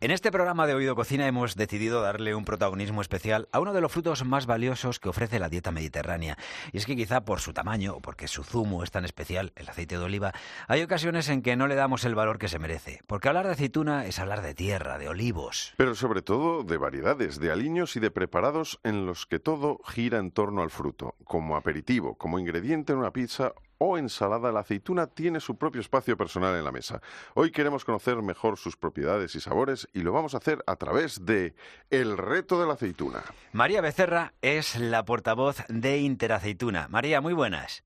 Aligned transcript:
En 0.00 0.12
este 0.12 0.30
programa 0.30 0.68
de 0.68 0.74
Oído 0.74 0.94
Cocina 0.94 1.26
hemos 1.26 1.56
decidido 1.56 2.00
darle 2.00 2.36
un 2.36 2.44
protagonismo 2.44 3.00
especial 3.00 3.48
a 3.50 3.58
uno 3.58 3.72
de 3.72 3.80
los 3.80 3.90
frutos 3.90 4.24
más 4.24 4.46
valiosos 4.46 5.00
que 5.00 5.08
ofrece 5.08 5.40
la 5.40 5.48
dieta 5.48 5.72
mediterránea. 5.72 6.38
Y 6.70 6.76
es 6.76 6.86
que 6.86 6.94
quizá 6.94 7.24
por 7.24 7.40
su 7.40 7.52
tamaño 7.52 7.96
o 7.96 8.00
porque 8.00 8.28
su 8.28 8.44
zumo 8.44 8.84
es 8.84 8.92
tan 8.92 9.04
especial, 9.04 9.52
el 9.56 9.68
aceite 9.68 9.98
de 9.98 10.04
oliva, 10.04 10.32
hay 10.68 10.84
ocasiones 10.84 11.28
en 11.30 11.42
que 11.42 11.56
no 11.56 11.66
le 11.66 11.74
damos 11.74 12.04
el 12.04 12.14
valor 12.14 12.38
que 12.38 12.46
se 12.46 12.60
merece. 12.60 13.00
Porque 13.08 13.26
hablar 13.26 13.46
de 13.46 13.54
aceituna 13.54 14.06
es 14.06 14.20
hablar 14.20 14.40
de 14.40 14.54
tierra, 14.54 14.98
de 14.98 15.08
olivos. 15.08 15.74
Pero 15.76 15.96
sobre 15.96 16.22
todo 16.22 16.62
de 16.62 16.76
variedades, 16.76 17.40
de 17.40 17.50
aliños 17.50 17.96
y 17.96 18.00
de 18.00 18.12
preparados 18.12 18.78
en 18.84 19.04
los 19.04 19.26
que 19.26 19.40
todo 19.40 19.80
gira 19.84 20.18
en 20.18 20.30
torno 20.30 20.62
al 20.62 20.70
fruto, 20.70 21.16
como 21.24 21.56
aperitivo, 21.56 22.14
como 22.14 22.38
ingrediente 22.38 22.92
en 22.92 23.00
una 23.00 23.12
pizza 23.12 23.52
o 23.78 23.96
ensalada, 23.96 24.52
la 24.52 24.60
aceituna 24.60 25.06
tiene 25.06 25.40
su 25.40 25.56
propio 25.56 25.80
espacio 25.80 26.16
personal 26.16 26.56
en 26.56 26.64
la 26.64 26.72
mesa. 26.72 27.00
Hoy 27.34 27.50
queremos 27.50 27.84
conocer 27.84 28.16
mejor 28.22 28.58
sus 28.58 28.76
propiedades 28.76 29.34
y 29.34 29.40
sabores 29.40 29.88
y 29.92 30.00
lo 30.00 30.12
vamos 30.12 30.34
a 30.34 30.38
hacer 30.38 30.62
a 30.66 30.76
través 30.76 31.24
de 31.24 31.54
El 31.90 32.18
reto 32.18 32.60
de 32.60 32.66
la 32.66 32.74
aceituna. 32.74 33.22
María 33.52 33.80
Becerra 33.80 34.34
es 34.42 34.78
la 34.78 35.04
portavoz 35.04 35.64
de 35.68 35.98
Interaceituna. 35.98 36.88
María, 36.88 37.20
muy 37.20 37.34
buenas. 37.34 37.84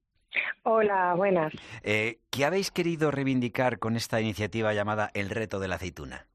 Hola, 0.62 1.14
buenas. 1.14 1.52
Eh, 1.82 2.20
¿Qué 2.30 2.44
habéis 2.44 2.70
querido 2.70 3.10
reivindicar 3.10 3.78
con 3.78 3.96
esta 3.96 4.20
iniciativa 4.20 4.72
llamada 4.72 5.10
El 5.14 5.28
reto 5.28 5.60
de 5.60 5.68
la 5.68 5.74
aceituna? 5.76 6.26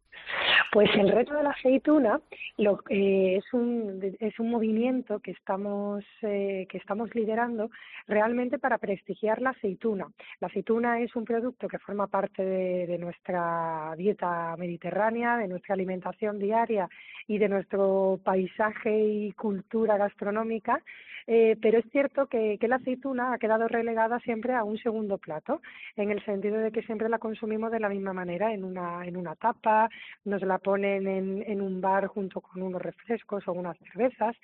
Pues 0.71 0.89
el 0.95 1.09
reto 1.09 1.33
de 1.33 1.43
la 1.43 1.51
aceituna 1.51 2.19
lo, 2.57 2.81
eh, 2.89 3.37
es, 3.37 3.53
un, 3.53 4.01
es 4.19 4.39
un 4.39 4.49
movimiento 4.49 5.19
que 5.19 5.31
estamos, 5.31 6.03
eh, 6.21 6.67
que 6.69 6.77
estamos 6.77 7.13
liderando 7.15 7.69
realmente 8.07 8.59
para 8.59 8.77
prestigiar 8.77 9.41
la 9.41 9.51
aceituna. 9.51 10.07
La 10.41 10.47
aceituna 10.47 10.99
es 10.99 11.15
un 11.15 11.23
producto 11.23 11.67
que 11.67 11.79
forma 11.79 12.07
parte 12.07 12.43
de, 12.43 12.97
nuestra 12.97 13.93
dieta 13.97 14.55
mediterránea, 14.57 15.37
de 15.37 15.47
nuestra 15.47 15.73
alimentación 15.73 16.39
diaria 16.39 16.89
y 17.27 17.37
de 17.37 17.47
nuestro 17.47 18.19
paisaje 18.23 18.97
y 18.97 19.31
cultura 19.33 19.97
gastronómica, 19.97 20.81
eh, 21.27 21.57
pero 21.61 21.79
es 21.79 21.85
cierto 21.91 22.27
que, 22.27 22.57
que 22.57 22.67
la 22.67 22.77
aceituna 22.77 23.33
ha 23.33 23.37
quedado 23.37 23.67
relegada 23.67 24.19
siempre 24.21 24.53
a 24.53 24.63
un 24.63 24.77
segundo 24.77 25.17
plato, 25.17 25.61
en 25.95 26.11
el 26.11 26.23
sentido 26.23 26.57
de 26.57 26.71
que 26.71 26.83
siempre 26.83 27.09
la 27.09 27.19
consumimos 27.19 27.71
de 27.71 27.81
la 27.81 27.89
misma 27.89 28.13
manera, 28.13 28.53
en 28.53 28.63
una, 28.63 29.05
en 29.05 29.17
una 29.17 29.35
tapa, 29.35 29.89
nos 30.25 30.41
la 30.41 30.57
ponen 30.57 31.07
en, 31.07 31.43
en 31.45 31.61
un 31.61 31.81
bar 31.81 32.07
junto 32.07 32.41
con 32.41 32.61
unos 32.61 32.81
refrescos 32.81 33.47
o 33.47 33.51
unas 33.51 33.77
cervezas. 33.79 34.35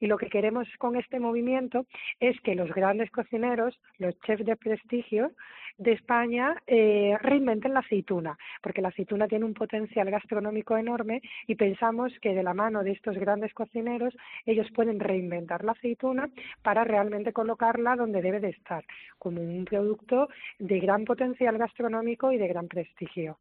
Y 0.00 0.06
lo 0.06 0.16
que 0.16 0.28
queremos 0.28 0.68
con 0.78 0.96
este 0.96 1.18
movimiento 1.18 1.84
es 2.20 2.40
que 2.42 2.54
los 2.54 2.72
grandes 2.72 3.10
cocineros, 3.10 3.78
los 3.98 4.18
chefs 4.20 4.46
de 4.46 4.56
prestigio 4.56 5.32
de 5.78 5.92
España, 5.92 6.56
eh, 6.66 7.16
reinventen 7.20 7.72
la 7.72 7.80
aceituna, 7.80 8.36
porque 8.62 8.82
la 8.82 8.88
aceituna 8.88 9.28
tiene 9.28 9.44
un 9.44 9.54
potencial 9.54 10.10
gastronómico 10.10 10.76
enorme 10.76 11.22
y 11.46 11.54
pensamos 11.54 12.12
que 12.20 12.34
de 12.34 12.42
la 12.42 12.52
mano 12.52 12.82
de 12.82 12.92
estos 12.92 13.16
grandes 13.16 13.54
cocineros 13.54 14.14
ellos 14.44 14.66
pueden 14.74 14.98
reinventar 15.00 15.64
la 15.64 15.72
aceituna 15.72 16.28
para 16.62 16.84
realmente 16.84 17.32
colocarla 17.32 17.96
donde 17.96 18.20
debe 18.20 18.40
de 18.40 18.50
estar, 18.50 18.84
como 19.18 19.40
un 19.40 19.64
producto 19.64 20.28
de 20.58 20.80
gran 20.80 21.04
potencial 21.04 21.56
gastronómico 21.56 22.32
y 22.32 22.38
de 22.38 22.48
gran 22.48 22.66
prestigio. 22.66 23.38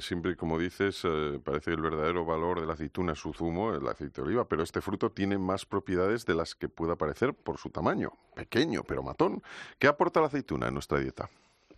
Siempre, 0.00 0.36
como 0.36 0.58
dices, 0.58 1.02
eh, 1.04 1.40
parece 1.42 1.70
que 1.70 1.76
el 1.76 1.82
verdadero 1.82 2.24
valor 2.24 2.60
de 2.60 2.66
la 2.66 2.74
aceituna 2.74 3.12
es 3.12 3.18
su 3.18 3.32
zumo, 3.32 3.74
el 3.74 3.86
aceite 3.88 4.20
de 4.20 4.28
oliva, 4.28 4.48
pero 4.48 4.62
este 4.62 4.80
fruto 4.80 5.10
tiene 5.10 5.38
más 5.38 5.66
propiedades 5.66 6.26
de 6.26 6.34
las 6.34 6.54
que 6.54 6.68
pueda 6.68 6.96
parecer 6.96 7.34
por 7.34 7.58
su 7.58 7.70
tamaño, 7.70 8.12
pequeño 8.34 8.82
pero 8.86 9.02
matón. 9.02 9.42
¿Qué 9.78 9.86
aporta 9.86 10.20
la 10.20 10.26
aceituna 10.26 10.68
en 10.68 10.74
nuestra 10.74 10.98
dieta? 10.98 11.28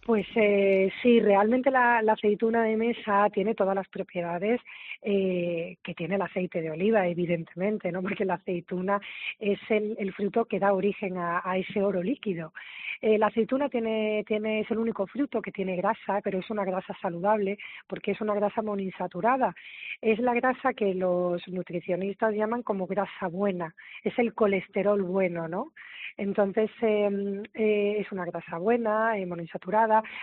Pues 0.05 0.27
eh, 0.35 0.91
sí, 1.03 1.21
realmente 1.21 1.71
la, 1.71 1.99
aceituna 1.99 2.63
de 2.63 2.77
mesa 2.77 3.29
tiene 3.33 3.55
todas 3.55 3.75
las 3.75 3.87
propiedades 3.89 4.59
eh, 5.03 5.77
que 5.83 5.95
tiene 5.95 6.15
el 6.15 6.23
aceite 6.23 6.63
de 6.63 6.71
oliva, 6.71 7.07
evidentemente, 7.07 7.93
¿no? 7.93 8.01
Porque 8.03 8.25
la 8.25 8.35
aceituna 8.35 8.99
es 9.39 9.59
el, 9.69 10.13
fruto 10.15 10.47
que 10.47 10.59
da 10.59 10.73
origen 10.73 11.19
a, 11.19 11.43
ese 11.57 11.83
oro 11.83 12.03
líquido. 12.03 12.53
Eh, 13.03 13.19
la 13.19 13.27
aceituna 13.27 13.69
tiene, 13.69 14.25
tiene, 14.27 14.61
es 14.61 14.71
el 14.71 14.79
único 14.79 15.07
fruto 15.07 15.43
que 15.43 15.53
tiene 15.53 15.77
grasa, 15.77 16.21
pero 16.25 16.39
es 16.39 16.51
una 16.51 16.65
grasa 16.65 16.97
saludable 17.01 17.59
porque 17.87 18.13
es 18.13 18.21
una 18.21 18.35
grasa 18.35 18.63
monoinsaturada. 18.63 19.55
Es 20.01 20.19
la 20.19 20.33
grasa 20.35 20.73
que 20.73 20.95
los 20.95 21.47
nutricionistas 21.49 22.35
llaman 22.35 22.63
como 22.63 22.87
grasa 22.87 23.29
buena, 23.29 23.75
es 24.03 24.19
el 24.19 24.33
colesterol 24.35 25.03
bueno, 25.03 25.47
¿no? 25.47 25.73
Entonces, 26.17 26.71
em, 26.83 27.43
eh, 27.55 27.97
es 27.99 28.13
una 28.13 28.25
grasa 28.25 28.59
buena, 28.59 29.17
eh, 29.19 29.25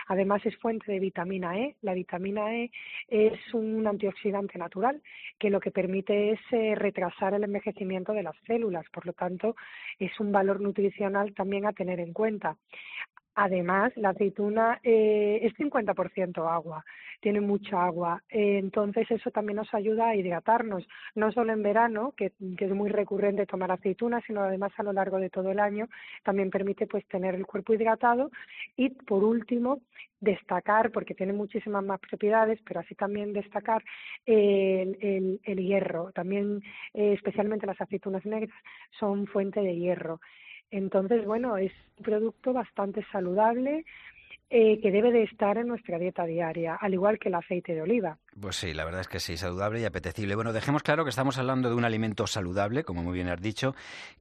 además 0.06 0.44
es 0.44 0.56
fuente 0.56 0.90
de 0.90 1.00
vitamina 1.00 1.58
E. 1.58 1.76
La 1.82 1.94
vitamina 1.94 2.54
E 2.54 2.70
es 3.08 3.38
un 3.54 3.86
antioxidante 3.86 4.58
natural 4.58 5.02
que 5.38 5.50
lo 5.50 5.60
que 5.60 5.70
permite 5.70 6.32
es 6.32 6.40
eh, 6.52 6.74
retrasar 6.74 7.34
el 7.34 7.44
envejecimiento 7.44 8.12
de 8.12 8.22
las 8.22 8.36
células, 8.46 8.86
por 8.92 9.06
lo 9.06 9.12
tanto, 9.12 9.56
es 9.98 10.18
un 10.20 10.32
valor 10.32 10.60
nutricional 10.60 11.34
también 11.34 11.66
a 11.66 11.72
tener 11.72 12.00
en 12.00 12.12
cuenta. 12.12 12.56
Además, 13.40 13.92
la 13.96 14.08
aceituna 14.08 14.80
eh, 14.82 15.38
es 15.42 15.54
50% 15.54 16.50
agua, 16.50 16.84
tiene 17.20 17.40
mucha 17.40 17.84
agua, 17.84 18.20
entonces 18.28 19.08
eso 19.12 19.30
también 19.30 19.58
nos 19.58 19.72
ayuda 19.72 20.08
a 20.08 20.16
hidratarnos, 20.16 20.84
no 21.14 21.30
solo 21.30 21.52
en 21.52 21.62
verano, 21.62 22.14
que, 22.16 22.32
es 22.40 22.70
muy 22.70 22.90
recurrente 22.90 23.46
tomar 23.46 23.70
aceituna, 23.70 24.20
sino 24.26 24.40
además 24.40 24.72
a 24.76 24.82
lo 24.82 24.92
largo 24.92 25.18
de 25.18 25.30
todo 25.30 25.52
el 25.52 25.60
año, 25.60 25.86
también 26.24 26.50
permite 26.50 26.88
pues 26.88 27.06
tener 27.06 27.36
el 27.36 27.46
cuerpo 27.46 27.74
hidratado. 27.74 28.32
Y 28.76 28.90
por 28.90 29.22
último 29.22 29.82
destacar, 30.18 30.90
porque 30.90 31.14
tiene 31.14 31.32
muchísimas 31.32 31.84
más 31.84 32.00
propiedades, 32.00 32.58
pero 32.66 32.80
así 32.80 32.96
también 32.96 33.32
destacar 33.32 33.84
el, 34.26 35.38
el, 35.44 35.58
hierro, 35.58 36.10
también 36.10 36.60
eh, 36.92 37.12
especialmente 37.12 37.66
las 37.66 37.80
aceitunas 37.80 38.26
negras 38.26 38.50
son 38.98 39.28
fuente 39.28 39.60
de 39.60 39.76
hierro. 39.76 40.18
Entonces, 40.70 41.24
bueno, 41.24 41.56
es 41.56 41.72
un 41.98 42.04
producto 42.04 42.52
bastante 42.52 43.04
saludable 43.10 43.84
eh, 44.50 44.80
que 44.80 44.90
debe 44.90 45.12
de 45.12 45.24
estar 45.24 45.58
en 45.58 45.68
nuestra 45.68 45.98
dieta 45.98 46.24
diaria, 46.24 46.74
al 46.74 46.94
igual 46.94 47.18
que 47.18 47.28
el 47.28 47.34
aceite 47.34 47.74
de 47.74 47.82
oliva. 47.82 48.18
Pues 48.40 48.56
sí, 48.56 48.74
la 48.74 48.84
verdad 48.84 49.00
es 49.00 49.08
que 49.08 49.20
sí, 49.20 49.36
saludable 49.36 49.80
y 49.80 49.84
apetecible. 49.84 50.34
Bueno, 50.34 50.52
dejemos 50.52 50.82
claro 50.82 51.04
que 51.04 51.10
estamos 51.10 51.38
hablando 51.38 51.68
de 51.68 51.74
un 51.74 51.84
alimento 51.84 52.26
saludable, 52.26 52.84
como 52.84 53.02
muy 53.02 53.14
bien 53.14 53.28
has 53.28 53.40
dicho. 53.40 53.74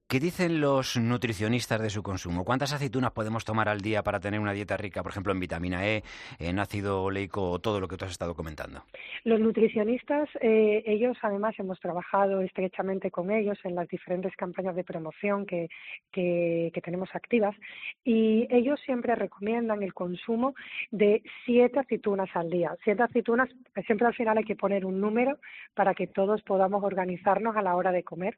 ¿Qué 0.07 0.19
dicen 0.19 0.61
los 0.61 0.97
nutricionistas 0.97 1.81
de 1.81 1.89
su 1.89 2.01
consumo? 2.01 2.45
¿Cuántas 2.45 2.73
aceitunas 2.73 3.11
podemos 3.11 3.43
tomar 3.43 3.67
al 3.67 3.81
día 3.81 4.03
para 4.03 4.19
tener 4.19 4.39
una 4.39 4.53
dieta 4.53 4.77
rica, 4.77 5.03
por 5.03 5.11
ejemplo, 5.11 5.33
en 5.33 5.39
vitamina 5.39 5.85
E, 5.85 6.03
en 6.39 6.59
ácido 6.59 7.03
oleico 7.03 7.51
o 7.51 7.59
todo 7.59 7.79
lo 7.79 7.87
que 7.87 7.97
tú 7.97 8.05
has 8.05 8.11
estado 8.11 8.33
comentando? 8.33 8.83
Los 9.25 9.39
nutricionistas, 9.39 10.29
eh, 10.41 10.81
ellos 10.85 11.17
además 11.21 11.55
hemos 11.59 11.79
trabajado 11.79 12.41
estrechamente 12.41 13.11
con 13.11 13.29
ellos 13.31 13.59
en 13.65 13.75
las 13.75 13.87
diferentes 13.89 14.35
campañas 14.35 14.75
de 14.75 14.83
promoción 14.83 15.45
que, 15.45 15.67
que, 16.11 16.71
que 16.73 16.81
tenemos 16.81 17.09
activas 17.13 17.55
y 18.05 18.47
ellos 18.49 18.79
siempre 18.85 19.13
recomiendan 19.15 19.83
el 19.83 19.93
consumo 19.93 20.55
de 20.89 21.21
siete 21.45 21.79
aceitunas 21.79 22.29
al 22.33 22.49
día. 22.49 22.75
Siete 22.83 23.03
aceitunas 23.03 23.49
siempre 23.85 24.06
al 24.07 24.15
final 24.15 24.37
hay 24.37 24.43
que 24.43 24.55
poner 24.55 24.85
un 24.85 24.99
número 24.99 25.37
para 25.73 25.93
que 25.93 26.07
todos 26.07 26.41
podamos 26.41 26.83
organizarnos 26.83 27.55
a 27.55 27.61
la 27.61 27.75
hora 27.75 27.91
de 27.91 28.03
comer. 28.03 28.37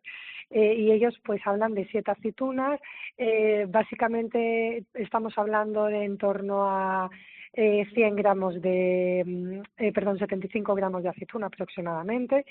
Eh, 0.50 0.74
y 0.75 0.91
ellos 0.91 1.19
pues 1.24 1.41
hablan 1.46 1.74
de 1.75 1.85
siete 1.85 2.12
aceitunas, 2.12 2.80
eh, 3.18 3.68
básicamente 3.69 4.84
estamos 4.96 5.38
hablando 5.38 5.85
de 5.85 6.03
en 6.03 6.18
torno 6.18 6.66
a 6.68 7.09
eh, 7.53 7.85
100 7.94 8.16
gramos 8.16 8.62
de, 8.62 9.24
mm, 9.25 9.62
eh, 9.78 9.91
perdón, 9.91 10.18
75 10.18 10.75
gramos 10.75 11.03
de 11.03 11.09
aceituna 11.09 11.47
aproximadamente. 11.47 12.46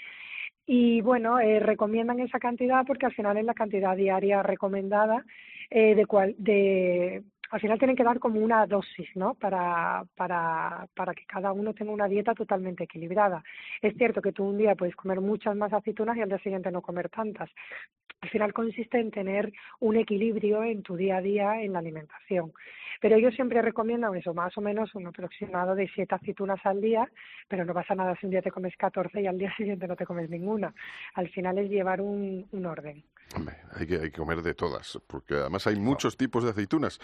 Y 0.66 1.00
bueno, 1.00 1.40
eh, 1.40 1.60
recomiendan 1.60 2.20
esa 2.20 2.38
cantidad 2.38 2.84
porque 2.86 3.06
al 3.06 3.14
final 3.14 3.38
es 3.38 3.44
la 3.44 3.54
cantidad 3.54 3.96
diaria 3.96 4.42
recomendada 4.42 5.24
eh, 5.70 5.94
de, 5.94 6.06
cual, 6.06 6.34
de 6.38 7.22
al 7.50 7.60
final 7.60 7.78
tienen 7.78 7.96
que 7.96 8.04
dar 8.04 8.18
como 8.18 8.40
una 8.40 8.66
dosis, 8.66 9.08
¿no? 9.14 9.34
Para, 9.34 10.04
para, 10.16 10.86
para 10.94 11.14
que 11.14 11.24
cada 11.26 11.52
uno 11.52 11.74
tenga 11.74 11.92
una 11.92 12.08
dieta 12.08 12.34
totalmente 12.34 12.84
equilibrada. 12.84 13.42
Es 13.80 13.96
cierto 13.96 14.20
que 14.20 14.32
tú 14.32 14.44
un 14.44 14.58
día 14.58 14.74
puedes 14.74 14.96
comer 14.96 15.20
muchas 15.20 15.56
más 15.56 15.72
aceitunas 15.72 16.16
y 16.16 16.20
al 16.20 16.28
día 16.28 16.38
siguiente 16.38 16.70
no 16.70 16.82
comer 16.82 17.08
tantas. 17.08 17.50
Al 18.20 18.28
final 18.30 18.52
consiste 18.52 18.98
en 18.98 19.10
tener 19.10 19.52
un 19.80 19.96
equilibrio 19.96 20.64
en 20.64 20.82
tu 20.82 20.96
día 20.96 21.18
a 21.18 21.20
día 21.20 21.62
en 21.62 21.72
la 21.72 21.78
alimentación. 21.78 22.52
Pero 23.00 23.16
ellos 23.16 23.34
siempre 23.34 23.62
recomiendan 23.62 24.14
eso, 24.16 24.34
más 24.34 24.56
o 24.58 24.60
menos 24.60 24.94
un 24.94 25.06
aproximado 25.06 25.74
de 25.74 25.88
siete 25.94 26.16
aceitunas 26.16 26.58
al 26.64 26.80
día, 26.80 27.08
pero 27.46 27.64
no 27.64 27.72
pasa 27.72 27.94
nada 27.94 28.16
si 28.16 28.26
un 28.26 28.30
día 28.30 28.42
te 28.42 28.50
comes 28.50 28.76
14 28.76 29.22
y 29.22 29.26
al 29.26 29.38
día 29.38 29.52
siguiente 29.56 29.86
no 29.86 29.96
te 29.96 30.04
comes 30.06 30.28
ninguna. 30.28 30.74
Al 31.14 31.28
final 31.28 31.58
es 31.58 31.70
llevar 31.70 32.00
un, 32.00 32.46
un 32.50 32.66
orden. 32.66 33.04
Hay 33.74 33.86
que, 33.86 33.96
hay 33.96 34.10
que 34.10 34.18
comer 34.18 34.42
de 34.42 34.54
todas, 34.54 34.98
porque 35.06 35.34
además 35.34 35.66
hay 35.66 35.76
muchos 35.76 36.16
tipos 36.16 36.44
de 36.44 36.50
aceitunas. 36.50 36.98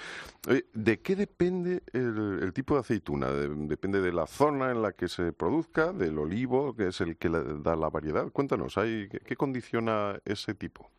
¿De 0.72 1.00
qué 1.00 1.16
depende 1.16 1.82
el, 1.92 2.52
tipo 2.54 2.74
de 2.74 2.80
aceituna? 2.80 3.30
¿Depende 3.30 4.00
de 4.00 4.12
la 4.12 4.26
zona 4.26 4.70
en 4.70 4.82
la 4.82 4.92
que 4.92 5.08
se 5.08 5.32
produzca, 5.32 5.92
del 5.92 6.18
olivo, 6.18 6.74
que 6.74 6.88
es 6.88 7.00
el 7.00 7.16
que 7.18 7.28
da 7.28 7.76
la 7.76 7.90
variedad? 7.90 8.30
Cuéntanos, 8.32 8.78
¿hay, 8.78 9.08
¿qué 9.08 9.36
condiciona 9.36 10.18
ese 10.24 10.54
tipo? 10.54 10.90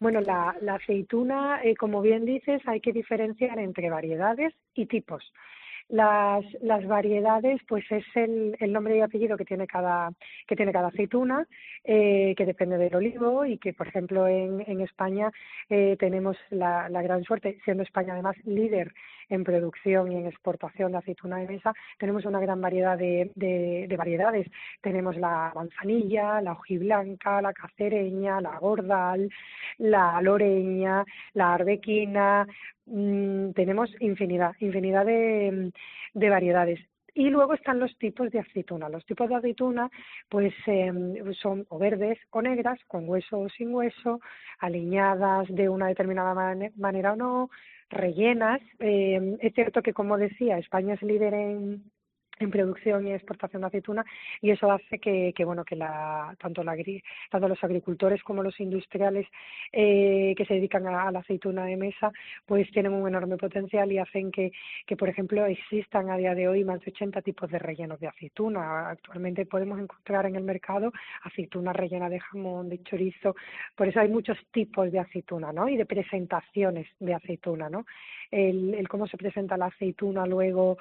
Bueno, 0.00 0.20
la, 0.20 0.54
aceituna, 0.74 1.62
eh, 1.62 1.76
como 1.76 2.02
bien 2.02 2.24
dices, 2.24 2.60
hay 2.66 2.80
que 2.80 2.92
diferenciar 2.92 3.58
entre 3.58 3.90
variedades 3.90 4.52
y 4.74 4.86
tipos. 4.86 5.32
Las, 5.88 6.44
las 6.62 6.86
variedades, 6.86 7.60
pues 7.68 7.84
es 7.90 8.04
el, 8.14 8.56
el 8.58 8.72
nombre 8.72 8.96
y 8.96 9.00
apellido 9.00 9.36
que 9.36 9.44
tiene 9.44 9.66
cada, 9.66 10.10
que 10.48 10.56
tiene 10.56 10.72
cada 10.72 10.88
aceituna, 10.88 11.46
eh, 11.84 12.34
que 12.36 12.46
depende 12.46 12.78
del 12.78 12.96
olivo 12.96 13.44
y 13.44 13.58
que, 13.58 13.74
por 13.74 13.88
ejemplo, 13.88 14.26
en, 14.26 14.64
en 14.66 14.80
España 14.80 15.30
eh, 15.68 15.96
tenemos 15.98 16.36
la, 16.50 16.88
la 16.88 17.02
gran 17.02 17.22
suerte, 17.22 17.58
siendo 17.64 17.82
España 17.82 18.14
además 18.14 18.36
líder 18.44 18.92
en 19.28 19.44
producción 19.44 20.10
y 20.12 20.16
en 20.16 20.26
exportación 20.26 20.92
de 20.92 20.98
aceituna 20.98 21.38
de 21.38 21.48
mesa, 21.48 21.72
tenemos 21.98 22.24
una 22.24 22.40
gran 22.40 22.60
variedad 22.60 22.98
de, 22.98 23.30
de, 23.34 23.86
de 23.88 23.96
variedades. 23.96 24.46
Tenemos 24.80 25.16
la 25.16 25.52
manzanilla, 25.54 26.40
la 26.40 26.52
hojiblanca, 26.52 27.40
la 27.40 27.52
cacereña, 27.52 28.40
la 28.40 28.58
gordal, 28.58 29.30
la 29.78 30.20
loreña, 30.20 31.04
la 31.34 31.54
arbequina, 31.54 32.46
mmm, 32.86 33.50
tenemos 33.52 33.90
infinidad, 34.00 34.54
infinidad 34.60 35.06
de, 35.06 35.72
de 36.14 36.30
variedades. 36.30 36.80
Y 37.16 37.30
luego 37.30 37.54
están 37.54 37.78
los 37.78 37.96
tipos 37.98 38.30
de 38.32 38.40
aceituna. 38.40 38.88
Los 38.88 39.06
tipos 39.06 39.28
de 39.28 39.36
aceituna 39.36 39.88
pues 40.28 40.52
eh, 40.66 40.92
son 41.40 41.64
o 41.68 41.78
verdes 41.78 42.18
o 42.30 42.42
negras, 42.42 42.80
con 42.88 43.08
hueso 43.08 43.38
o 43.38 43.48
sin 43.48 43.72
hueso, 43.72 44.20
aliñadas 44.58 45.46
de 45.48 45.68
una 45.68 45.86
determinada 45.86 46.34
man 46.34 46.72
manera 46.76 47.12
o 47.12 47.16
no, 47.16 47.50
rellenas. 47.88 48.60
Eh, 48.80 49.36
es 49.40 49.54
cierto 49.54 49.80
que, 49.80 49.92
como 49.92 50.18
decía, 50.18 50.58
España 50.58 50.94
es 50.94 51.02
líder 51.02 51.34
en, 51.34 51.84
en 52.38 52.50
producción 52.50 53.06
y 53.06 53.12
exportación 53.12 53.62
de 53.62 53.68
aceituna 53.68 54.04
y 54.40 54.50
eso 54.50 54.70
hace 54.70 54.98
que, 54.98 55.32
que 55.34 55.44
bueno 55.44 55.64
que 55.64 55.76
la 55.76 56.34
tanto 56.40 56.62
la 56.62 56.74
tanto 57.30 57.48
los 57.48 57.62
agricultores 57.62 58.22
como 58.22 58.42
los 58.42 58.58
industriales 58.60 59.26
eh, 59.72 60.34
que 60.36 60.44
se 60.44 60.54
dedican 60.54 60.86
a, 60.86 61.04
a, 61.08 61.12
la 61.12 61.20
aceituna 61.20 61.64
de 61.64 61.76
mesa 61.76 62.10
pues 62.44 62.70
tienen 62.72 62.92
un 62.92 63.06
enorme 63.06 63.36
potencial 63.36 63.90
y 63.92 63.98
hacen 63.98 64.30
que, 64.30 64.52
que 64.86 64.96
por 64.96 65.08
ejemplo 65.08 65.46
existan 65.46 66.10
a 66.10 66.16
día 66.16 66.34
de 66.34 66.48
hoy 66.48 66.64
más 66.64 66.80
de 66.80 66.90
80 66.90 67.22
tipos 67.22 67.50
de 67.50 67.58
rellenos 67.58 68.00
de 68.00 68.08
aceituna. 68.08 68.90
Actualmente 68.90 69.46
podemos 69.46 69.78
encontrar 69.78 70.26
en 70.26 70.36
el 70.36 70.42
mercado 70.42 70.92
aceituna 71.22 71.72
rellena 71.72 72.08
de 72.08 72.20
jamón 72.20 72.68
de 72.68 72.82
chorizo 72.82 73.34
por 73.76 73.88
eso 73.88 74.00
hay 74.00 74.08
muchos 74.08 74.38
tipos 74.50 74.90
de 74.90 74.98
aceituna 74.98 75.52
no 75.52 75.68
y 75.68 75.76
de 75.76 75.86
presentaciones 75.86 76.88
de 76.98 77.14
aceituna 77.14 77.68
no 77.68 77.86
el, 78.30 78.74
el 78.74 78.88
cómo 78.88 79.06
se 79.06 79.16
presenta 79.16 79.56
la 79.56 79.66
aceituna 79.66 80.26
luego 80.26 80.78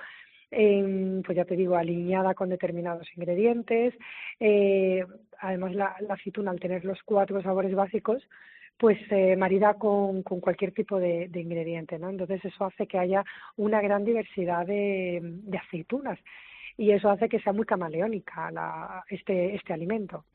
eh, 0.53 1.21
pues 1.25 1.35
ya 1.35 1.45
te 1.45 1.55
digo, 1.55 1.75
alineada 1.75 2.33
con 2.33 2.49
determinados 2.49 3.07
ingredientes. 3.15 3.93
Eh, 4.39 5.05
además, 5.39 5.75
la, 5.75 5.95
aceituna, 6.09 6.51
al 6.51 6.59
tener 6.59 6.85
los 6.85 7.01
cuatro 7.03 7.41
sabores 7.41 7.73
básicos, 7.73 8.23
pues 8.77 8.97
eh, 9.11 9.35
marida 9.35 9.75
con, 9.75 10.23
con 10.23 10.39
cualquier 10.39 10.71
tipo 10.71 10.99
de, 10.99 11.27
de 11.29 11.41
ingrediente, 11.41 11.99
¿no? 11.99 12.09
Entonces 12.09 12.43
eso 12.43 12.65
hace 12.65 12.87
que 12.87 12.97
haya 12.97 13.23
una 13.55 13.81
gran 13.81 14.03
diversidad 14.03 14.65
de, 14.65 15.19
de 15.21 15.57
aceitunas 15.57 16.19
y 16.77 16.91
eso 16.91 17.09
hace 17.09 17.29
que 17.29 17.39
sea 17.39 17.53
muy 17.53 17.65
camaleónica 17.65 18.51
la, 18.51 19.03
este, 19.09 19.55
este 19.55 19.73
alimento. 19.73 20.25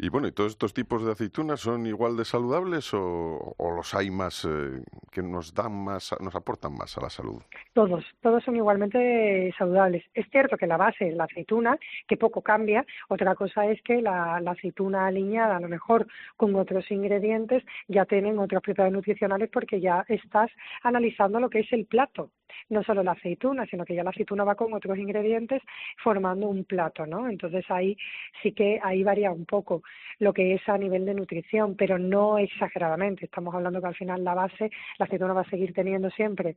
Y 0.00 0.10
bueno, 0.10 0.28
¿y 0.28 0.32
todos 0.32 0.52
estos 0.52 0.72
tipos 0.72 1.04
de 1.04 1.10
aceitunas 1.10 1.58
son 1.58 1.84
igual 1.84 2.16
de 2.16 2.24
saludables 2.24 2.94
o, 2.94 3.56
los 3.58 3.94
hay 3.94 4.10
más 4.10 4.44
eh, 4.44 4.80
que 5.10 5.22
nos 5.22 5.52
dan 5.52 5.72
más, 5.72 6.14
nos 6.20 6.36
aportan 6.36 6.72
más 6.74 6.96
a 6.96 7.00
la 7.00 7.10
salud? 7.10 7.42
Todos, 7.72 8.04
todos 8.20 8.44
son 8.44 8.54
igualmente 8.54 9.52
saludables. 9.58 10.04
Es 10.14 10.30
cierto 10.30 10.56
que 10.56 10.68
la 10.68 10.76
base 10.76 11.08
es 11.08 11.16
la 11.16 11.24
aceituna, 11.24 11.76
que 12.06 12.16
poco 12.16 12.42
cambia. 12.42 12.86
Otra 13.08 13.34
cosa 13.34 13.66
es 13.66 13.82
que 13.82 14.00
la, 14.00 14.40
la 14.40 14.52
aceituna 14.52 15.08
aliñada, 15.08 15.56
a 15.56 15.60
lo 15.60 15.68
mejor 15.68 16.06
con 16.36 16.54
otros 16.54 16.88
ingredientes, 16.92 17.64
ya 17.88 18.04
tienen 18.04 18.38
otras 18.38 18.62
propiedades 18.62 18.92
nutricionales 18.92 19.50
porque 19.52 19.80
ya 19.80 20.04
estás 20.06 20.50
analizando 20.84 21.40
lo 21.40 21.50
que 21.50 21.60
es 21.60 21.72
el 21.72 21.86
plato 21.86 22.30
no 22.68 22.82
solo 22.82 23.02
la 23.02 23.12
aceituna, 23.12 23.66
sino 23.66 23.84
que 23.84 23.94
ya 23.94 24.04
la 24.04 24.10
aceituna 24.10 24.44
va 24.44 24.54
con 24.54 24.72
otros 24.72 24.98
ingredientes 24.98 25.62
formando 26.02 26.48
un 26.48 26.64
plato, 26.64 27.06
¿no? 27.06 27.28
Entonces 27.28 27.64
ahí 27.68 27.96
sí 28.42 28.52
que 28.52 28.80
ahí 28.82 29.02
varía 29.02 29.30
un 29.30 29.44
poco 29.46 29.82
lo 30.18 30.32
que 30.32 30.54
es 30.54 30.68
a 30.68 30.76
nivel 30.76 31.04
de 31.04 31.14
nutrición, 31.14 31.76
pero 31.76 31.98
no 31.98 32.38
exageradamente. 32.38 33.24
Estamos 33.24 33.54
hablando 33.54 33.80
que 33.80 33.86
al 33.86 33.94
final 33.94 34.24
la 34.24 34.34
base, 34.34 34.70
la 34.98 35.06
aceituna 35.06 35.32
va 35.32 35.42
a 35.42 35.50
seguir 35.50 35.72
teniendo 35.72 36.10
siempre 36.10 36.56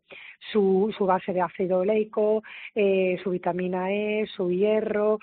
su, 0.51 0.93
su 0.97 1.05
base 1.05 1.33
de 1.33 1.41
ácido 1.41 1.79
oleico, 1.79 2.43
eh, 2.73 3.19
su 3.23 3.31
vitamina 3.31 3.91
E, 3.91 4.27
su 4.35 4.49
hierro, 4.51 5.19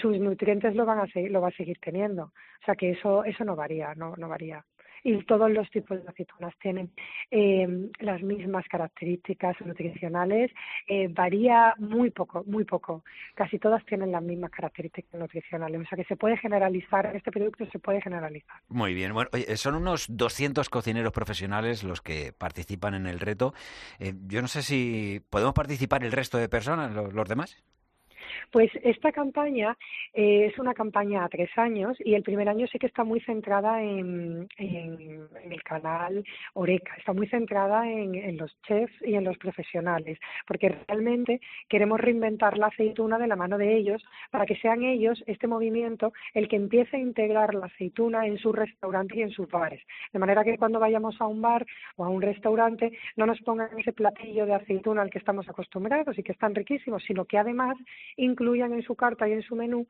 sus 0.00 0.18
nutrientes 0.18 0.74
lo 0.74 0.86
van 0.86 1.00
a 1.00 1.06
seguir, 1.06 1.30
lo 1.30 1.40
va 1.40 1.48
a 1.48 1.52
seguir 1.52 1.78
teniendo. 1.80 2.24
O 2.24 2.64
sea 2.64 2.74
que 2.74 2.90
eso, 2.90 3.24
eso 3.24 3.44
no 3.44 3.56
varía, 3.56 3.94
no, 3.94 4.14
no 4.16 4.28
varía 4.28 4.64
y 5.02 5.16
todos 5.24 5.50
los 5.50 5.70
tipos 5.70 6.02
de 6.02 6.08
aceitunas 6.08 6.54
tienen 6.60 6.90
eh, 7.30 7.90
las 8.00 8.22
mismas 8.22 8.66
características 8.68 9.56
nutricionales. 9.64 10.50
Eh, 10.86 11.08
varía 11.08 11.74
muy 11.78 12.10
poco, 12.10 12.44
muy 12.46 12.64
poco. 12.64 13.04
Casi 13.34 13.58
todas 13.58 13.84
tienen 13.86 14.12
las 14.12 14.22
mismas 14.22 14.50
características 14.50 15.20
nutricionales. 15.20 15.80
O 15.80 15.84
sea 15.84 15.96
que 15.96 16.04
se 16.04 16.16
puede 16.16 16.36
generalizar, 16.36 17.14
este 17.14 17.30
producto 17.30 17.66
se 17.70 17.78
puede 17.78 18.00
generalizar. 18.00 18.56
Muy 18.68 18.94
bien. 18.94 19.12
Bueno, 19.12 19.30
oye, 19.32 19.56
son 19.56 19.74
unos 19.74 20.06
200 20.08 20.68
cocineros 20.68 21.12
profesionales 21.12 21.84
los 21.84 22.00
que 22.00 22.32
participan 22.32 22.94
en 22.94 23.06
el 23.06 23.20
reto. 23.20 23.54
Eh, 23.98 24.14
yo 24.26 24.42
no 24.42 24.48
sé 24.48 24.62
si 24.62 25.20
podemos 25.30 25.54
participar 25.54 26.04
el 26.04 26.12
resto 26.12 26.38
de 26.38 26.48
personas, 26.48 26.92
los, 26.94 27.12
los 27.12 27.28
demás. 27.28 27.62
Pues 28.50 28.70
esta 28.82 29.12
campaña 29.12 29.76
eh, 30.14 30.46
es 30.46 30.58
una 30.58 30.74
campaña 30.74 31.24
a 31.24 31.28
tres 31.28 31.50
años 31.56 31.96
y 32.04 32.14
el 32.14 32.22
primer 32.22 32.48
año 32.48 32.66
sí 32.66 32.78
que 32.78 32.86
está 32.86 33.04
muy 33.04 33.20
centrada 33.20 33.82
en, 33.82 34.48
el 34.58 35.62
canal 35.62 36.24
Oreca, 36.54 36.94
está 36.96 37.12
muy 37.12 37.26
centrada 37.28 37.90
en, 37.90 38.14
en, 38.14 38.36
los 38.36 38.50
chefs 38.62 38.94
y 39.02 39.14
en 39.14 39.24
los 39.24 39.38
profesionales, 39.38 40.18
porque 40.46 40.74
realmente 40.86 41.40
queremos 41.68 42.00
reinventar 42.00 42.58
la 42.58 42.66
aceituna 42.66 43.18
de 43.18 43.26
la 43.26 43.36
mano 43.36 43.58
de 43.58 43.76
ellos 43.76 44.02
para 44.30 44.46
que 44.46 44.56
sean 44.56 44.82
ellos, 44.82 45.22
este 45.26 45.46
movimiento, 45.46 46.12
el 46.34 46.48
que 46.48 46.56
empiece 46.56 46.96
a 46.96 47.00
integrar 47.00 47.54
la 47.54 47.66
aceituna 47.66 48.26
en 48.26 48.38
sus 48.38 48.54
restaurantes 48.54 49.16
y 49.16 49.22
en 49.22 49.30
sus 49.30 49.48
bares. 49.48 49.82
De 50.12 50.18
manera 50.18 50.44
que 50.44 50.58
cuando 50.58 50.80
vayamos 50.80 51.20
a 51.20 51.26
un 51.26 51.42
bar 51.42 51.66
o 51.96 52.04
a 52.04 52.08
un 52.08 52.22
restaurante 52.22 52.92
no 53.16 53.26
nos 53.26 53.40
pongan 53.40 53.78
ese 53.78 53.92
platillo 53.92 54.46
de 54.46 54.54
aceituna 54.54 55.02
al 55.02 55.10
que 55.10 55.18
estamos 55.18 55.48
acostumbrados 55.48 56.18
y 56.18 56.22
que 56.22 56.32
están 56.32 56.54
riquísimos, 56.54 57.02
sino 57.04 57.24
que 57.24 57.38
además 57.38 57.76
incluyan 58.28 58.72
en 58.72 58.82
su 58.82 58.94
carta 58.94 59.28
y 59.28 59.32
en 59.32 59.42
su 59.42 59.56
menú 59.56 59.86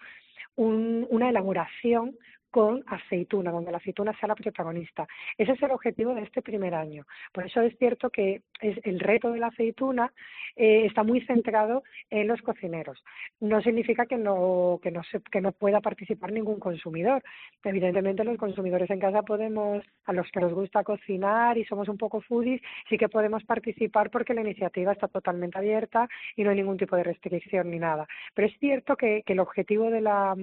un, 0.56 1.06
una 1.10 1.28
elaboración 1.28 2.16
con 2.50 2.82
aceituna, 2.86 3.50
donde 3.50 3.70
la 3.70 3.78
aceituna 3.78 4.12
sea 4.18 4.28
la 4.28 4.34
protagonista. 4.34 5.06
Ese 5.36 5.52
es 5.52 5.62
el 5.62 5.70
objetivo 5.70 6.14
de 6.14 6.22
este 6.22 6.42
primer 6.42 6.74
año. 6.74 7.04
Por 7.32 7.46
eso 7.46 7.60
es 7.60 7.76
cierto 7.78 8.10
que 8.10 8.42
es 8.60 8.78
el 8.84 9.00
reto 9.00 9.32
de 9.32 9.38
la 9.38 9.48
aceituna 9.48 10.12
eh, 10.56 10.86
está 10.86 11.02
muy 11.02 11.20
centrado 11.22 11.82
en 12.10 12.26
los 12.26 12.40
cocineros. 12.42 13.02
No 13.40 13.60
significa 13.62 14.06
que 14.06 14.16
no, 14.16 14.80
que, 14.82 14.90
no 14.90 15.02
se, 15.04 15.20
que 15.20 15.40
no 15.40 15.52
pueda 15.52 15.80
participar 15.80 16.32
ningún 16.32 16.58
consumidor. 16.58 17.22
Evidentemente 17.62 18.24
los 18.24 18.38
consumidores 18.38 18.90
en 18.90 18.98
casa 18.98 19.22
podemos, 19.22 19.84
a 20.06 20.12
los 20.12 20.28
que 20.30 20.40
nos 20.40 20.52
gusta 20.52 20.82
cocinar 20.82 21.58
y 21.58 21.64
somos 21.64 21.88
un 21.88 21.98
poco 21.98 22.20
foodies, 22.20 22.60
sí 22.88 22.96
que 22.96 23.08
podemos 23.08 23.44
participar 23.44 24.10
porque 24.10 24.34
la 24.34 24.40
iniciativa 24.40 24.92
está 24.92 25.08
totalmente 25.08 25.58
abierta 25.58 26.08
y 26.34 26.42
no 26.42 26.50
hay 26.50 26.56
ningún 26.56 26.76
tipo 26.76 26.96
de 26.96 27.04
restricción 27.04 27.70
ni 27.70 27.78
nada. 27.78 28.06
Pero 28.34 28.48
es 28.48 28.58
cierto 28.58 28.96
que, 28.96 29.22
que 29.24 29.34
el 29.34 29.40
objetivo 29.40 29.90
de 29.90 30.00
la, 30.00 30.34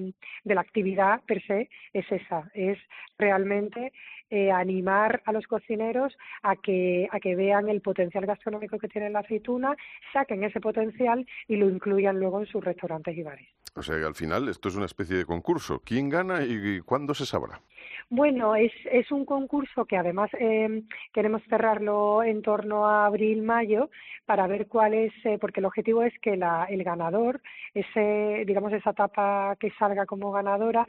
de 0.44 0.56
la 0.56 0.62
actividad 0.62 1.22
per 1.26 1.42
se 1.46 1.70
es 1.96 2.12
esa, 2.12 2.50
es 2.54 2.78
realmente 3.18 3.94
eh, 4.30 4.52
animar 4.52 5.22
a 5.26 5.32
los 5.32 5.48
cocineros 5.48 6.18
a 6.44 6.56
que, 6.56 7.08
a 7.12 7.20
que 7.20 7.36
vean 7.36 7.70
el 7.70 7.82
potencial 7.82 8.26
gastronómico 8.26 8.78
que 8.80 8.88
tiene 8.90 9.10
la 9.10 9.20
aceituna, 9.20 9.76
saquen 10.12 10.44
ese 10.44 10.60
potencial 10.60 11.26
y 11.48 11.56
lo 11.56 11.70
incluyan 11.70 12.20
luego 12.20 12.42
en 12.42 12.48
sus 12.48 12.64
restaurantes 12.64 13.18
y 13.18 13.24
bares. 13.24 13.48
O 13.76 13.84
sea 13.84 13.98
que 13.98 14.06
al 14.06 14.16
final 14.16 14.48
esto 14.48 14.70
es 14.70 14.76
una 14.76 14.86
especie 14.86 15.18
de 15.18 15.26
concurso. 15.26 15.82
¿Quién 15.84 16.10
gana 16.10 16.44
y 16.46 16.80
cuándo 16.82 17.14
se 17.14 17.26
sabrá? 17.26 17.62
Bueno, 18.10 18.56
es, 18.56 18.72
es 18.92 19.12
un 19.12 19.26
concurso 19.26 19.86
que 19.86 19.98
además 19.98 20.30
eh, 20.40 20.84
queremos 21.12 21.42
cerrarlo 21.50 22.22
en 22.24 22.44
torno 22.44 22.86
a 22.86 23.08
abril-mayo 23.08 23.90
para 24.26 24.46
ver 24.48 24.68
cuál 24.68 24.94
es, 24.94 25.12
eh, 25.26 25.38
porque 25.42 25.60
el 25.60 25.66
objetivo 25.66 26.04
es 26.04 26.14
que 26.20 26.38
la, 26.38 26.66
el 26.66 26.84
ganador, 26.84 27.42
ese, 27.74 28.44
digamos, 28.46 28.72
esa 28.74 28.92
etapa 28.92 29.56
que 29.60 29.72
salga 29.72 30.06
como 30.06 30.32
ganadora, 30.32 30.86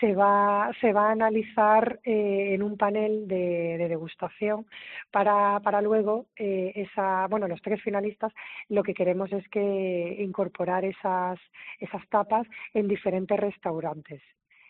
se 0.00 0.12
va, 0.14 0.70
se 0.80 0.92
va 0.92 1.08
a 1.08 1.12
analizar 1.12 2.00
eh, 2.04 2.54
en 2.54 2.62
un 2.64 2.76
panel 2.76 3.28
de, 3.28 3.76
de 3.78 3.88
degustación 3.88 4.66
para, 5.12 5.60
para 5.60 5.80
luego 5.80 6.26
eh, 6.36 6.72
esa, 6.74 7.28
bueno, 7.28 7.46
los 7.46 7.62
tres 7.62 7.80
finalistas, 7.80 8.32
lo 8.68 8.82
que 8.82 8.92
queremos 8.94 9.32
es 9.32 9.48
que 9.50 10.16
incorporar 10.18 10.84
esas, 10.84 11.38
esas 11.78 12.06
tapas 12.08 12.46
en 12.74 12.88
diferentes 12.88 13.38
restaurantes 13.38 14.20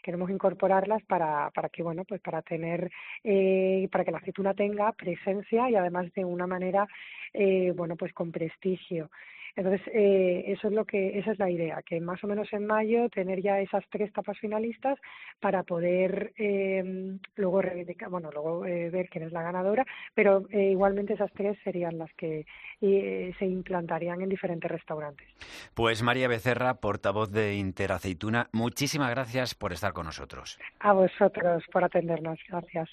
queremos 0.06 0.30
incorporarlas 0.30 1.02
para, 1.02 1.50
para 1.50 1.68
que 1.68 1.82
bueno 1.82 2.04
pues 2.04 2.20
para 2.20 2.40
tener 2.40 2.92
eh, 3.24 3.88
para 3.90 4.04
que 4.04 4.12
la 4.12 4.18
aceituna 4.18 4.54
tenga 4.54 4.92
presencia 4.92 5.68
y 5.68 5.74
además 5.74 6.12
de 6.14 6.24
una 6.24 6.46
manera 6.46 6.86
eh, 7.34 7.72
bueno 7.74 7.96
pues 7.96 8.12
con 8.12 8.30
prestigio 8.30 9.10
Entonces, 9.56 9.86
eh, 9.92 10.44
eso 10.48 10.68
es 10.68 10.74
lo 10.74 10.84
que, 10.84 11.18
esa 11.18 11.32
es 11.32 11.38
la 11.38 11.50
idea, 11.50 11.82
que 11.82 12.00
más 12.00 12.22
o 12.22 12.26
menos 12.26 12.52
en 12.52 12.66
mayo 12.66 13.08
tener 13.08 13.42
ya 13.42 13.58
esas 13.60 13.84
tres 13.90 14.12
tapas 14.12 14.38
finalistas 14.38 14.98
para 15.40 15.62
poder 15.62 16.32
eh, 16.36 17.16
luego 17.36 17.62
reivindicar, 17.62 18.10
bueno, 18.10 18.30
luego 18.30 18.66
eh, 18.66 18.90
ver 18.90 19.08
quién 19.08 19.24
es 19.24 19.32
la 19.32 19.42
ganadora, 19.42 19.86
pero 20.14 20.46
eh, 20.50 20.70
igualmente 20.70 21.14
esas 21.14 21.32
tres 21.32 21.56
serían 21.64 21.96
las 21.98 22.12
que 22.14 22.46
eh, 22.82 23.34
se 23.38 23.46
implantarían 23.46 24.20
en 24.20 24.28
diferentes 24.28 24.70
restaurantes. 24.70 25.26
Pues 25.74 26.02
María 26.02 26.28
Becerra, 26.28 26.74
portavoz 26.74 27.30
de 27.30 27.56
Interaceituna, 27.56 28.48
muchísimas 28.52 29.10
gracias 29.10 29.54
por 29.54 29.72
estar 29.72 29.92
con 29.92 30.06
nosotros. 30.06 30.58
A 30.80 30.92
vosotros 30.92 31.64
por 31.72 31.82
atendernos. 31.82 32.38
Gracias. 32.48 32.90